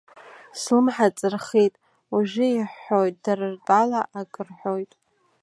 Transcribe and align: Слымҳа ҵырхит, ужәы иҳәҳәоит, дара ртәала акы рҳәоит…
Слымҳа 0.59 1.07
ҵырхит, 1.17 1.73
ужәы 2.15 2.45
иҳәҳәоит, 2.55 3.15
дара 3.23 3.45
ртәала 3.53 4.01
акы 4.19 4.41
рҳәоит… 4.47 4.91